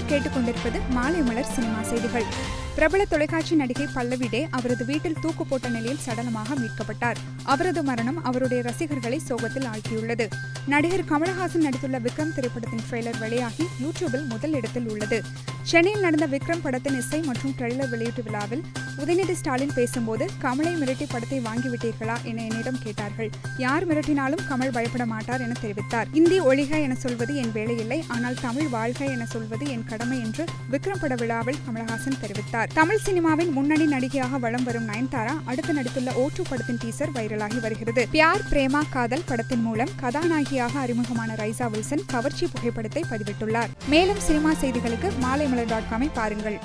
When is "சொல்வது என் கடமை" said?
29.26-30.20